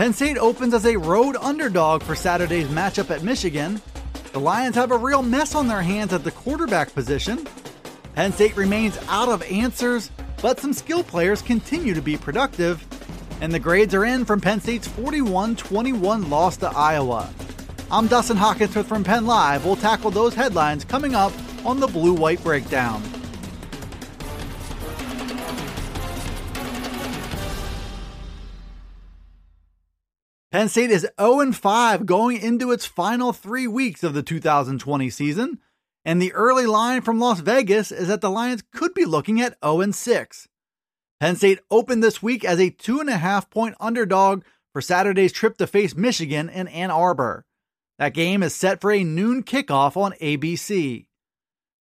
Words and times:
Penn 0.00 0.14
State 0.14 0.38
opens 0.38 0.72
as 0.72 0.86
a 0.86 0.96
road 0.96 1.36
underdog 1.36 2.02
for 2.02 2.14
Saturday's 2.14 2.68
matchup 2.68 3.14
at 3.14 3.22
Michigan. 3.22 3.82
The 4.32 4.40
Lions 4.40 4.74
have 4.76 4.92
a 4.92 4.96
real 4.96 5.20
mess 5.20 5.54
on 5.54 5.68
their 5.68 5.82
hands 5.82 6.14
at 6.14 6.24
the 6.24 6.30
quarterback 6.30 6.94
position. 6.94 7.46
Penn 8.14 8.32
State 8.32 8.56
remains 8.56 8.98
out 9.08 9.28
of 9.28 9.42
answers, 9.42 10.10
but 10.40 10.58
some 10.58 10.72
skill 10.72 11.04
players 11.04 11.42
continue 11.42 11.92
to 11.92 12.00
be 12.00 12.16
productive. 12.16 12.82
And 13.42 13.52
the 13.52 13.58
grades 13.58 13.94
are 13.94 14.06
in 14.06 14.24
from 14.24 14.40
Penn 14.40 14.62
State's 14.62 14.88
41 14.88 15.56
21 15.56 16.30
loss 16.30 16.56
to 16.56 16.70
Iowa. 16.70 17.30
I'm 17.90 18.06
Dustin 18.06 18.38
Hockensmith 18.38 18.86
from 18.86 19.04
Penn 19.04 19.26
Live. 19.26 19.66
We'll 19.66 19.76
tackle 19.76 20.10
those 20.10 20.32
headlines 20.32 20.82
coming 20.82 21.14
up 21.14 21.34
on 21.62 21.78
the 21.78 21.88
Blue 21.88 22.14
White 22.14 22.42
Breakdown. 22.42 23.02
Penn 30.52 30.68
State 30.68 30.90
is 30.90 31.06
0 31.20 31.52
5 31.52 32.06
going 32.06 32.40
into 32.40 32.72
its 32.72 32.84
final 32.84 33.32
three 33.32 33.68
weeks 33.68 34.02
of 34.02 34.14
the 34.14 34.22
2020 34.22 35.08
season, 35.08 35.60
and 36.04 36.20
the 36.20 36.32
early 36.32 36.66
line 36.66 37.02
from 37.02 37.20
Las 37.20 37.38
Vegas 37.38 37.92
is 37.92 38.08
that 38.08 38.20
the 38.20 38.30
Lions 38.30 38.64
could 38.72 38.92
be 38.92 39.04
looking 39.04 39.40
at 39.40 39.56
0 39.64 39.92
6. 39.92 40.48
Penn 41.20 41.36
State 41.36 41.60
opened 41.70 42.02
this 42.02 42.20
week 42.20 42.44
as 42.44 42.58
a 42.58 42.70
two 42.70 42.98
and 42.98 43.08
a 43.08 43.18
half 43.18 43.48
point 43.48 43.76
underdog 43.78 44.42
for 44.72 44.82
Saturday's 44.82 45.32
trip 45.32 45.56
to 45.58 45.68
face 45.68 45.94
Michigan 45.94 46.48
in 46.48 46.66
Ann 46.66 46.90
Arbor. 46.90 47.44
That 48.00 48.14
game 48.14 48.42
is 48.42 48.52
set 48.52 48.80
for 48.80 48.90
a 48.90 49.04
noon 49.04 49.44
kickoff 49.44 49.96
on 49.96 50.12
ABC. 50.20 51.06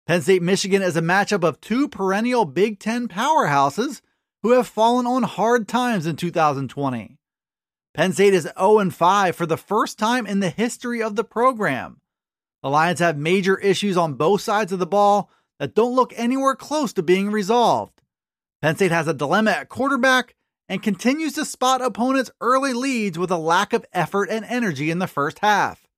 Penn 0.06 0.21
State 0.21 0.43
Michigan 0.43 0.83
is 0.83 0.97
a 0.97 1.03
matchup 1.03 1.43
of 1.43 1.62
two 1.62 1.89
perennial 1.89 2.45
Big 2.45 2.78
Ten 2.78 3.09
powerhouses 3.09 4.03
who 4.43 4.53
have 4.53 4.67
fallen 4.67 5.06
on 5.06 5.23
hard 5.23 5.69
times 5.69 6.05
in 6.05 6.17
2020. 6.17 7.19
Penn 7.99 8.13
State 8.13 8.33
is 8.33 8.49
0 8.57 8.91
5 8.91 9.35
for 9.35 9.45
the 9.45 9.57
first 9.57 9.99
time 9.99 10.25
in 10.25 10.39
the 10.39 10.51
history 10.51 11.03
of 11.03 11.17
the 11.17 11.25
program. 11.25 12.01
The 12.63 12.71
Lions 12.71 13.01
have 13.01 13.19
major 13.19 13.59
issues 13.59 13.97
on 13.97 14.15
both 14.15 14.41
sides 14.41 14.71
of 14.71 14.79
the 14.79 14.87
ball 14.87 15.29
that 15.59 15.75
don't 15.75 15.97
look 15.97 16.13
anywhere 16.15 16.55
close 16.55 16.93
to 16.93 17.03
being 17.03 17.33
resolved. 17.33 18.01
Penn 18.63 18.77
State 18.77 18.93
has 18.93 19.09
a 19.09 19.15
dilemma 19.15 19.51
at 19.51 19.69
quarterback 19.69 20.37
and 20.69 20.81
continues 20.81 21.33
to 21.33 21.45
spot 21.45 21.83
opponents' 21.83 22.31
early 22.41 22.73
leads 22.73 23.19
with 23.19 23.33
a 23.33 23.37
lack 23.37 23.73
of 23.73 23.85
effort 23.93 24.29
and 24.31 24.45
energy 24.45 24.93
in 24.93 25.01
the 25.01 25.09
first 25.09 25.41
half. 25.41 25.89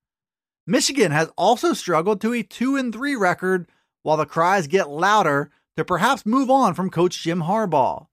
Michigan 0.67 1.13
has 1.13 1.31
also 1.37 1.75
struggled 1.75 2.23
to 2.23 2.33
a 2.33 2.43
2 2.43 2.93
3 2.93 3.15
record 3.15 3.69
while 4.05 4.17
the 4.17 4.25
cries 4.25 4.69
get 4.69 4.89
louder 4.89 5.51
to 5.77 5.85
perhaps 5.85 6.25
move 6.25 6.49
on 6.49 6.73
from 6.73 6.89
coach 6.89 7.23
Jim 7.23 7.43
Harbaugh. 7.43 8.07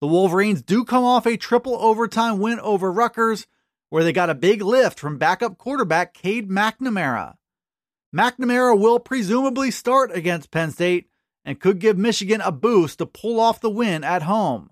The 0.00 0.06
Wolverines 0.06 0.62
do 0.62 0.84
come 0.84 1.04
off 1.04 1.26
a 1.26 1.36
triple 1.36 1.76
overtime 1.76 2.38
win 2.38 2.58
over 2.60 2.90
Rutgers, 2.90 3.46
where 3.90 4.02
they 4.02 4.12
got 4.12 4.30
a 4.30 4.34
big 4.34 4.62
lift 4.62 4.98
from 4.98 5.18
backup 5.18 5.58
quarterback 5.58 6.14
Cade 6.14 6.48
McNamara. 6.48 7.34
McNamara 8.14 8.78
will 8.78 8.98
presumably 8.98 9.70
start 9.70 10.10
against 10.12 10.50
Penn 10.50 10.70
State 10.70 11.08
and 11.44 11.60
could 11.60 11.78
give 11.78 11.98
Michigan 11.98 12.40
a 12.40 12.50
boost 12.50 12.98
to 12.98 13.06
pull 13.06 13.38
off 13.38 13.60
the 13.60 13.70
win 13.70 14.02
at 14.02 14.22
home. 14.22 14.70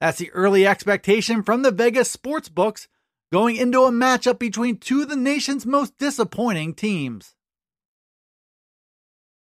That's 0.00 0.18
the 0.18 0.30
early 0.32 0.66
expectation 0.66 1.42
from 1.42 1.62
the 1.62 1.70
Vegas 1.70 2.10
sports 2.10 2.48
books 2.48 2.88
going 3.32 3.56
into 3.56 3.82
a 3.82 3.90
matchup 3.90 4.38
between 4.38 4.78
two 4.78 5.02
of 5.02 5.08
the 5.08 5.16
nation's 5.16 5.66
most 5.66 5.96
disappointing 5.98 6.74
teams. 6.74 7.34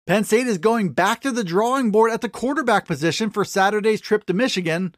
Penn 0.06 0.24
State 0.24 0.46
is 0.46 0.58
going 0.58 0.90
back 0.90 1.22
to 1.22 1.32
the 1.32 1.44
drawing 1.44 1.90
board 1.90 2.10
at 2.10 2.20
the 2.20 2.28
quarterback 2.28 2.86
position 2.86 3.30
for 3.30 3.42
Saturday's 3.42 4.02
trip 4.02 4.26
to 4.26 4.34
Michigan. 4.34 4.94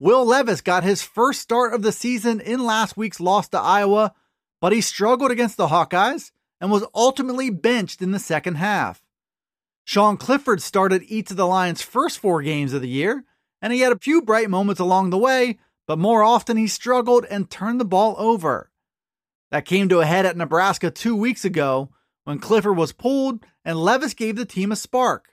Will 0.00 0.24
Levis 0.24 0.60
got 0.60 0.82
his 0.82 1.02
first 1.02 1.40
start 1.40 1.72
of 1.72 1.82
the 1.82 1.92
season 1.92 2.40
in 2.40 2.64
last 2.64 2.96
week's 2.96 3.20
loss 3.20 3.48
to 3.50 3.60
Iowa, 3.60 4.12
but 4.60 4.72
he 4.72 4.80
struggled 4.80 5.30
against 5.30 5.56
the 5.56 5.68
Hawkeyes 5.68 6.32
and 6.60 6.68
was 6.68 6.84
ultimately 6.92 7.48
benched 7.48 8.02
in 8.02 8.10
the 8.10 8.18
second 8.18 8.56
half. 8.56 9.00
Sean 9.84 10.16
Clifford 10.16 10.60
started 10.60 11.04
each 11.06 11.30
of 11.30 11.36
the 11.36 11.46
Lions' 11.46 11.82
first 11.82 12.18
four 12.18 12.42
games 12.42 12.72
of 12.72 12.82
the 12.82 12.88
year, 12.88 13.24
and 13.62 13.72
he 13.72 13.80
had 13.80 13.92
a 13.92 13.98
few 13.98 14.20
bright 14.20 14.50
moments 14.50 14.80
along 14.80 15.10
the 15.10 15.18
way, 15.18 15.58
but 15.86 15.98
more 15.98 16.24
often 16.24 16.56
he 16.56 16.66
struggled 16.66 17.24
and 17.30 17.50
turned 17.50 17.80
the 17.80 17.84
ball 17.84 18.16
over. 18.18 18.72
That 19.52 19.64
came 19.64 19.88
to 19.90 20.00
a 20.00 20.06
head 20.06 20.26
at 20.26 20.36
Nebraska 20.36 20.90
two 20.90 21.14
weeks 21.14 21.44
ago 21.44 21.90
when 22.24 22.38
Clifford 22.38 22.76
was 22.76 22.92
pulled 22.92 23.44
and 23.64 23.78
Levis 23.78 24.14
gave 24.14 24.36
the 24.36 24.44
team 24.44 24.72
a 24.72 24.76
spark. 24.76 25.28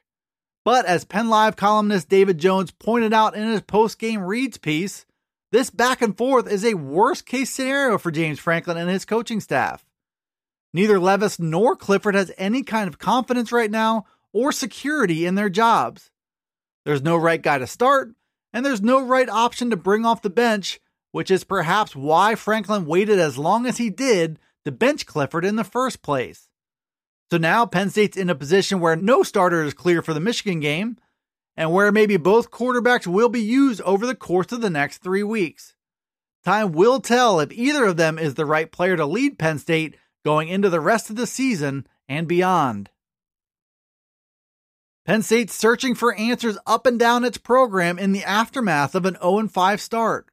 But 0.65 0.85
as 0.85 1.05
Penn 1.05 1.29
Live 1.29 1.55
columnist 1.55 2.09
David 2.09 2.37
Jones 2.37 2.71
pointed 2.71 3.13
out 3.13 3.35
in 3.35 3.47
his 3.47 3.61
post-game 3.61 4.21
reads 4.21 4.57
piece, 4.57 5.05
this 5.51 5.69
back 5.69 6.01
and 6.01 6.17
forth 6.17 6.51
is 6.51 6.65
a 6.65 6.73
worst 6.73 7.25
case 7.25 7.49
scenario 7.49 7.97
for 7.97 8.11
James 8.11 8.39
Franklin 8.39 8.77
and 8.77 8.89
his 8.89 9.05
coaching 9.05 9.39
staff. 9.39 9.85
Neither 10.73 10.99
Levis 10.99 11.39
nor 11.39 11.75
Clifford 11.75 12.15
has 12.15 12.33
any 12.37 12.63
kind 12.63 12.89
of 12.89 12.99
confidence 12.99 13.51
right 13.51 13.71
now 13.71 14.05
or 14.33 14.51
security 14.51 15.25
in 15.25 15.35
their 15.35 15.49
jobs. 15.49 16.11
There's 16.85 17.01
no 17.01 17.15
right 17.15 17.41
guy 17.41 17.57
to 17.57 17.67
start, 17.67 18.13
and 18.53 18.65
there's 18.65 18.81
no 18.81 19.01
right 19.01 19.29
option 19.29 19.69
to 19.69 19.77
bring 19.77 20.05
off 20.05 20.21
the 20.21 20.29
bench, 20.29 20.79
which 21.11 21.31
is 21.31 21.43
perhaps 21.43 21.95
why 21.95 22.35
Franklin 22.35 22.85
waited 22.85 23.19
as 23.19 23.37
long 23.37 23.65
as 23.65 23.77
he 23.77 23.89
did 23.89 24.39
to 24.65 24.71
bench 24.71 25.05
Clifford 25.05 25.45
in 25.45 25.55
the 25.55 25.63
first 25.63 26.01
place. 26.01 26.46
So 27.31 27.37
now 27.37 27.65
Penn 27.65 27.89
State's 27.89 28.17
in 28.17 28.29
a 28.29 28.35
position 28.35 28.79
where 28.79 28.95
no 28.95 29.23
starter 29.23 29.63
is 29.63 29.73
clear 29.73 30.01
for 30.01 30.13
the 30.13 30.19
Michigan 30.19 30.59
game, 30.59 30.97
and 31.57 31.73
where 31.73 31.91
maybe 31.91 32.17
both 32.17 32.51
quarterbacks 32.51 33.07
will 33.07 33.29
be 33.29 33.41
used 33.41 33.81
over 33.81 34.05
the 34.05 34.15
course 34.15 34.51
of 34.51 34.61
the 34.61 34.69
next 34.69 34.99
three 34.99 35.23
weeks. 35.23 35.75
Time 36.45 36.71
will 36.71 37.01
tell 37.01 37.39
if 37.39 37.51
either 37.51 37.85
of 37.85 37.97
them 37.97 38.17
is 38.17 38.35
the 38.35 38.45
right 38.45 38.71
player 38.71 38.95
to 38.95 39.05
lead 39.05 39.37
Penn 39.37 39.59
State 39.59 39.97
going 40.23 40.47
into 40.47 40.69
the 40.69 40.79
rest 40.79 41.09
of 41.09 41.15
the 41.15 41.27
season 41.27 41.87
and 42.07 42.27
beyond. 42.27 42.89
Penn 45.05 45.23
State's 45.23 45.53
searching 45.53 45.95
for 45.95 46.13
answers 46.15 46.57
up 46.67 46.85
and 46.85 46.99
down 46.99 47.25
its 47.25 47.37
program 47.37 47.97
in 47.97 48.11
the 48.11 48.23
aftermath 48.23 48.93
of 48.93 49.05
an 49.05 49.17
0 49.21 49.47
5 49.47 49.81
start. 49.81 50.27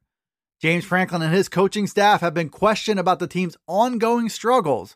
James 0.61 0.85
Franklin 0.85 1.21
and 1.21 1.33
his 1.33 1.49
coaching 1.49 1.87
staff 1.87 2.21
have 2.21 2.33
been 2.33 2.49
questioned 2.49 2.99
about 2.99 3.19
the 3.19 3.27
team's 3.27 3.57
ongoing 3.67 4.29
struggles, 4.29 4.95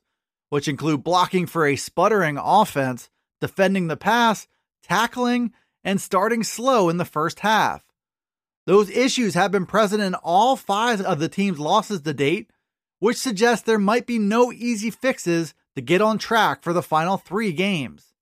which 0.49 0.67
include 0.67 1.03
blocking 1.03 1.45
for 1.45 1.65
a 1.65 1.75
sputtering 1.75 2.37
offense, 2.37 3.09
defending 3.39 3.87
the 3.87 3.97
pass, 3.97 4.47
tackling, 4.83 5.53
and 5.83 6.01
starting 6.01 6.43
slow 6.43 6.89
in 6.89 6.97
the 6.97 7.05
first 7.05 7.39
half. 7.39 7.83
Those 8.65 8.89
issues 8.89 9.33
have 9.33 9.51
been 9.51 9.65
present 9.65 10.01
in 10.01 10.15
all 10.15 10.55
five 10.55 11.01
of 11.01 11.19
the 11.19 11.29
team's 11.29 11.59
losses 11.59 12.01
to 12.01 12.13
date, 12.13 12.51
which 12.99 13.17
suggests 13.17 13.65
there 13.65 13.79
might 13.79 14.05
be 14.05 14.19
no 14.19 14.51
easy 14.51 14.91
fixes 14.91 15.53
to 15.75 15.81
get 15.81 16.01
on 16.01 16.17
track 16.17 16.61
for 16.61 16.73
the 16.73 16.83
final 16.83 17.17
three 17.17 17.51
games. 17.51 18.13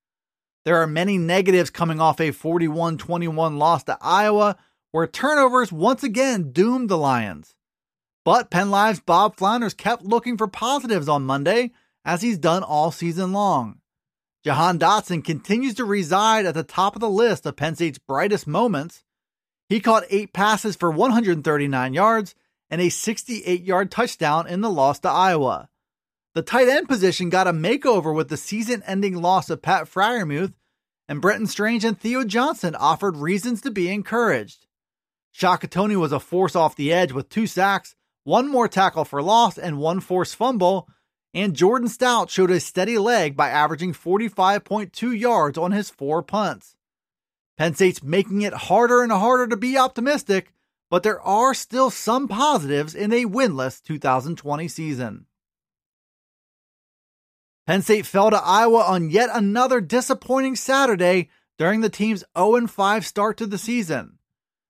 There 0.64 0.82
are 0.82 0.88
many 0.88 1.18
negatives 1.18 1.70
coming 1.70 2.00
off 2.00 2.20
a 2.20 2.32
41 2.32 2.98
21 2.98 3.58
loss 3.58 3.84
to 3.86 3.98
Iowa, 4.02 4.58
where 4.92 5.08
turnovers 5.08 5.72
once 5.72 6.04
again 6.04 6.52
doomed 6.52 6.90
the 6.90 6.98
Lions. 6.98 7.56
But 8.24 8.50
Penn 8.50 8.70
Live's 8.70 9.00
Bob 9.00 9.38
Flounders 9.38 9.74
kept 9.74 10.04
looking 10.04 10.38
for 10.38 10.48
positives 10.48 11.08
on 11.08 11.24
Monday 11.26 11.72
as 12.08 12.22
he's 12.22 12.38
done 12.38 12.64
all 12.64 12.90
season 12.90 13.34
long. 13.34 13.82
Jahan 14.44 14.80
Dotson 14.80 15.24
continues 15.24 15.74
to 15.76 15.84
reside 15.84 16.46
at 16.46 16.54
the 16.54 16.64
top 16.64 16.96
of 16.96 17.02
the 17.02 17.10
list 17.10 17.46
of 17.46 17.58
Penn 17.58 17.76
State's 17.76 18.00
brightest 18.00 18.48
moments. 18.48 19.04
He 19.68 19.82
caught 19.82 20.06
eight 20.10 20.32
passes 20.32 20.78
for 20.78 20.90
139 20.90 21.94
yards 21.94 22.34
and 22.70 22.80
a 22.80 22.88
68 22.88 23.62
yard 23.62 23.92
touchdown 23.92 24.48
in 24.48 24.62
the 24.62 24.70
loss 24.70 25.00
to 25.00 25.10
Iowa. 25.10 25.68
The 26.34 26.42
tight 26.42 26.70
end 26.70 26.88
position 26.88 27.30
got 27.30 27.48
a 27.48 27.52
makeover 27.52 28.16
with 28.16 28.30
the 28.30 28.38
season 28.38 28.84
ending 28.88 29.22
loss 29.22 29.50
of 29.50 29.62
Pat 29.62 29.84
Freiermuth, 29.86 30.54
and 31.10 31.22
Brenton 31.22 31.48
Strange 31.48 31.84
and 31.84 32.00
Theo 32.00 32.24
Johnson 32.24 32.74
offered 32.76 33.18
reasons 33.18 33.60
to 33.62 33.72
be 33.72 33.90
encouraged. 33.90 34.66
Shaka 35.34 35.68
Toney 35.68 35.98
was 35.98 36.14
a 36.14 36.20
force 36.20 36.56
off 36.56 36.76
the 36.76 36.94
edge 36.94 37.12
with 37.12 37.28
two 37.28 37.48
sacks, 37.48 37.96
one 38.24 38.48
more 38.50 38.68
tackle 38.68 39.04
for 39.04 39.22
loss, 39.22 39.58
and 39.58 39.78
one 39.78 40.00
forced 40.00 40.36
fumble, 40.36 40.88
and 41.38 41.56
Jordan 41.56 41.88
Stout 41.88 42.32
showed 42.32 42.50
a 42.50 42.60
steady 42.60 42.98
leg 42.98 43.38
by 43.38 43.50
averaging 43.50 43.94
45.2 43.94 45.18
yards 45.18 45.56
on 45.56 45.72
his 45.72 45.88
four 45.88 46.24
punts. 46.24 46.76
Penn 47.60 47.76
State's 47.76 48.02
making 48.02 48.42
it 48.42 48.54
harder 48.54 49.04
and 49.04 49.12
harder 49.12 49.48
to 49.48 49.56
be 49.56 49.78
optimistic, 49.78 50.52
but 50.90 51.04
there 51.04 51.22
are 51.22 51.54
still 51.54 51.92
some 51.92 52.28
positives 52.28 52.96
in 52.96 53.14
a 53.14 53.26
winless 53.26 53.84
2020 53.84 54.68
season. 54.68 55.26
Penn 57.68 57.84
State 57.84 58.08
fell 58.08 58.32
to 58.32 58.42
Iowa 58.44 58.80
on 58.80 59.12
yet 59.12 59.30
another 59.32 59.80
disappointing 59.80 60.56
Saturday 60.56 61.30
during 61.60 61.82
the 61.82 61.90
team's 61.90 62.24
0 62.36 62.66
5 62.66 63.06
start 63.06 63.38
to 63.38 63.46
the 63.46 63.60
season. 63.60 64.18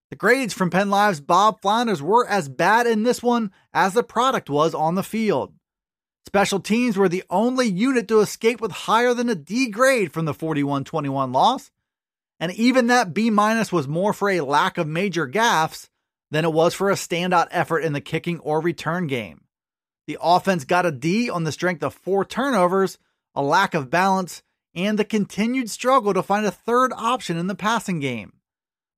The 0.09 0.17
grades 0.17 0.53
from 0.53 0.69
Penn 0.69 0.89
Live's 0.89 1.21
Bob 1.21 1.61
Flounders 1.61 2.01
were 2.01 2.27
as 2.27 2.49
bad 2.49 2.87
in 2.87 3.03
this 3.03 3.23
one 3.23 3.53
as 3.73 3.93
the 3.93 4.03
product 4.03 4.49
was 4.49 4.75
on 4.75 4.95
the 4.95 5.03
field. 5.03 5.53
Special 6.27 6.59
teams 6.59 6.97
were 6.97 7.07
the 7.07 7.23
only 7.29 7.67
unit 7.67 8.09
to 8.09 8.19
escape 8.19 8.59
with 8.59 8.73
higher 8.73 9.13
than 9.13 9.29
a 9.29 9.33
D 9.33 9.69
grade 9.69 10.11
from 10.11 10.25
the 10.25 10.33
41 10.33 10.83
21 10.83 11.31
loss, 11.31 11.71
and 12.37 12.51
even 12.51 12.87
that 12.87 13.13
B 13.13 13.29
minus 13.29 13.71
was 13.71 13.87
more 13.87 14.11
for 14.11 14.29
a 14.29 14.41
lack 14.41 14.77
of 14.77 14.89
major 14.89 15.25
gaffes 15.25 15.87
than 16.29 16.43
it 16.43 16.51
was 16.51 16.73
for 16.73 16.91
a 16.91 16.95
standout 16.95 17.47
effort 17.51 17.79
in 17.79 17.93
the 17.93 18.01
kicking 18.01 18.39
or 18.39 18.59
return 18.59 19.07
game. 19.07 19.45
The 20.05 20.17
offense 20.21 20.65
got 20.65 20.85
a 20.85 20.91
D 20.91 21.29
on 21.29 21.45
the 21.45 21.51
strength 21.53 21.81
of 21.81 21.93
four 21.93 22.25
turnovers, 22.25 22.97
a 23.33 23.41
lack 23.41 23.73
of 23.73 23.89
balance, 23.89 24.43
and 24.75 24.99
the 24.99 25.05
continued 25.05 25.69
struggle 25.69 26.13
to 26.13 26.21
find 26.21 26.45
a 26.45 26.51
third 26.51 26.91
option 26.91 27.37
in 27.37 27.47
the 27.47 27.55
passing 27.55 28.01
game. 28.01 28.33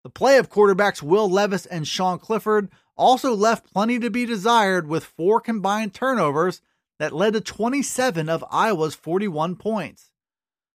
The 0.04 0.10
play 0.10 0.40
of 0.40 0.50
quarterbacks 0.50 1.04
Will 1.04 1.30
Levis 1.30 1.68
and 1.68 1.88
Sean 1.88 2.18
Clifford 2.18 2.72
also 2.98 3.36
left 3.36 3.72
plenty 3.72 4.00
to 4.00 4.10
be 4.10 4.26
desired 4.26 4.88
with 4.88 5.06
four 5.06 5.40
combined 5.40 5.94
turnovers 5.94 6.64
that 7.00 7.14
led 7.14 7.34
to 7.34 7.42
27 7.42 8.30
of 8.30 8.44
Iowa's 8.52 8.94
41 8.94 9.56
points. 9.56 10.12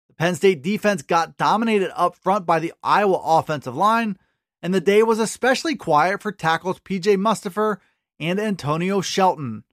The 0.08 0.14
Penn 0.14 0.34
State 0.34 0.62
defense 0.62 1.02
got 1.02 1.36
dominated 1.36 1.90
up 1.98 2.16
front 2.16 2.46
by 2.46 2.58
the 2.58 2.72
Iowa 2.82 3.20
offensive 3.22 3.76
line, 3.76 4.16
and 4.62 4.72
the 4.72 4.80
day 4.80 5.02
was 5.02 5.18
especially 5.18 5.74
quiet 5.74 6.22
for 6.22 6.32
tackles 6.32 6.80
PJ 6.80 7.16
Mustipher 7.16 7.78
and 8.20 8.38
Antonio 8.38 9.00
Shelton. 9.00 9.64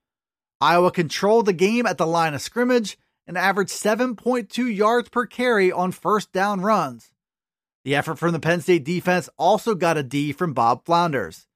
Iowa 0.59 0.91
controlled 0.91 1.45
the 1.45 1.53
game 1.53 1.85
at 1.85 1.97
the 1.97 2.07
line 2.07 2.33
of 2.33 2.41
scrimmage 2.41 2.97
and 3.27 3.37
averaged 3.37 3.71
7.2 3.71 4.75
yards 4.75 5.09
per 5.09 5.25
carry 5.25 5.71
on 5.71 5.91
first 5.91 6.31
down 6.33 6.61
runs. 6.61 7.13
The 7.85 7.95
effort 7.95 8.17
from 8.17 8.33
the 8.33 8.39
Penn 8.39 8.61
State 8.61 8.83
defense 8.83 9.29
also 9.37 9.75
got 9.75 9.97
a 9.97 10.03
D 10.03 10.31
from 10.31 10.53
Bob 10.53 10.83
Flounders. 10.83 11.47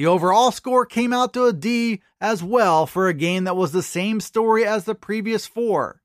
The 0.00 0.06
overall 0.06 0.50
score 0.50 0.86
came 0.86 1.12
out 1.12 1.34
to 1.34 1.44
a 1.44 1.52
D 1.52 2.00
as 2.22 2.42
well 2.42 2.86
for 2.86 3.06
a 3.06 3.12
game 3.12 3.44
that 3.44 3.54
was 3.54 3.72
the 3.72 3.82
same 3.82 4.18
story 4.20 4.64
as 4.64 4.86
the 4.86 4.94
previous 4.94 5.46
four. 5.46 6.00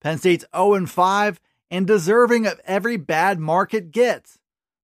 Penn 0.00 0.16
State's 0.16 0.46
0 0.56 0.86
5 0.86 1.40
and 1.70 1.86
deserving 1.86 2.46
of 2.46 2.58
every 2.64 2.96
bad 2.96 3.38
mark 3.38 3.74
it 3.74 3.90
gets. 3.90 4.38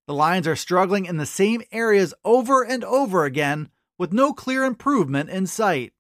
The 0.05 0.13
Lions 0.13 0.49
are 0.49 0.57
struggling 0.57 1.05
in 1.05 1.15
the 1.15 1.25
same 1.25 1.61
areas 1.71 2.13
over 2.25 2.61
and 2.61 2.83
over 2.83 3.23
again 3.23 3.69
with 3.97 4.11
no 4.11 4.33
clear 4.33 4.65
improvement 4.65 5.29
in 5.29 5.47
sight. 5.47 5.93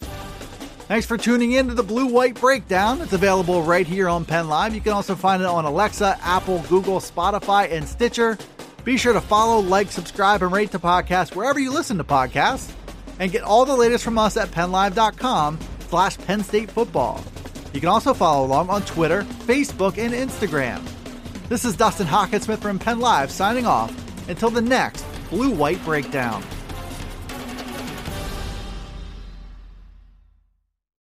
Thanks 0.00 1.06
for 1.06 1.16
tuning 1.16 1.52
in 1.52 1.68
to 1.68 1.74
the 1.74 1.84
Blue 1.84 2.06
White 2.06 2.40
Breakdown. 2.40 3.00
It's 3.02 3.12
available 3.12 3.62
right 3.62 3.86
here 3.86 4.08
on 4.08 4.24
Penn 4.24 4.48
Live. 4.48 4.74
You 4.74 4.80
can 4.80 4.94
also 4.94 5.14
find 5.14 5.40
it 5.40 5.46
on 5.46 5.64
Alexa, 5.64 6.18
Apple, 6.22 6.58
Google, 6.68 6.98
Spotify, 6.98 7.70
and 7.70 7.86
Stitcher. 7.86 8.36
Be 8.88 8.96
sure 8.96 9.12
to 9.12 9.20
follow, 9.20 9.60
like, 9.60 9.92
subscribe, 9.92 10.42
and 10.42 10.50
rate 10.50 10.70
the 10.70 10.78
podcast 10.78 11.36
wherever 11.36 11.60
you 11.60 11.70
listen 11.70 11.98
to 11.98 12.04
podcasts. 12.04 12.72
And 13.18 13.30
get 13.30 13.42
all 13.42 13.66
the 13.66 13.76
latest 13.76 14.02
from 14.02 14.16
us 14.16 14.38
at 14.38 14.48
PennLive.com 14.48 15.58
slash 15.90 16.16
Penn 16.16 16.42
State 16.42 16.70
Football. 16.70 17.22
You 17.74 17.80
can 17.80 17.90
also 17.90 18.14
follow 18.14 18.46
along 18.46 18.70
on 18.70 18.80
Twitter, 18.86 19.24
Facebook, 19.44 19.98
and 19.98 20.14
Instagram. 20.14 20.82
This 21.50 21.66
is 21.66 21.76
Dustin 21.76 22.06
Hockensmith 22.06 22.60
from 22.60 22.78
Penn 22.78 22.98
Live 22.98 23.30
signing 23.30 23.66
off 23.66 23.92
until 24.26 24.48
the 24.48 24.62
next 24.62 25.04
Blue 25.28 25.50
White 25.50 25.84
Breakdown. 25.84 26.42